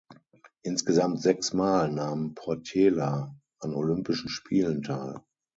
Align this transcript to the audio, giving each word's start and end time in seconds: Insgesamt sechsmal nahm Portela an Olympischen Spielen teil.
Insgesamt 0.63 1.21
sechsmal 1.21 1.91
nahm 1.91 2.33
Portela 2.33 3.35
an 3.59 3.75
Olympischen 3.75 4.29
Spielen 4.29 4.81
teil. 4.81 5.21